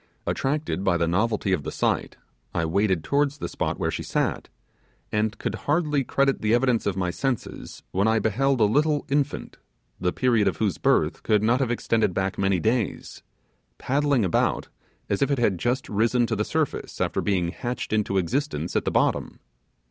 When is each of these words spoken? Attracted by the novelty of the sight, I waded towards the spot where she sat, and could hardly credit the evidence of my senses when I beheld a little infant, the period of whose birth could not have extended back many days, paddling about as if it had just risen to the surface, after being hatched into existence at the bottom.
Attracted 0.25 0.83
by 0.83 0.97
the 0.97 1.07
novelty 1.07 1.51
of 1.51 1.61
the 1.61 1.71
sight, 1.71 2.17
I 2.55 2.65
waded 2.65 3.03
towards 3.03 3.37
the 3.37 3.47
spot 3.47 3.77
where 3.77 3.91
she 3.91 4.01
sat, 4.01 4.49
and 5.11 5.37
could 5.37 5.53
hardly 5.69 6.03
credit 6.03 6.41
the 6.41 6.55
evidence 6.55 6.87
of 6.87 6.97
my 6.97 7.11
senses 7.11 7.83
when 7.91 8.07
I 8.07 8.17
beheld 8.17 8.61
a 8.61 8.63
little 8.63 9.05
infant, 9.09 9.59
the 9.99 10.11
period 10.11 10.47
of 10.47 10.57
whose 10.57 10.79
birth 10.79 11.21
could 11.21 11.43
not 11.43 11.59
have 11.59 11.69
extended 11.69 12.15
back 12.15 12.39
many 12.39 12.59
days, 12.59 13.21
paddling 13.77 14.25
about 14.25 14.69
as 15.07 15.21
if 15.21 15.29
it 15.29 15.37
had 15.37 15.59
just 15.59 15.87
risen 15.87 16.25
to 16.25 16.35
the 16.35 16.43
surface, 16.45 16.99
after 16.99 17.21
being 17.21 17.49
hatched 17.49 17.93
into 17.93 18.17
existence 18.17 18.75
at 18.75 18.85
the 18.85 18.89
bottom. 18.91 19.37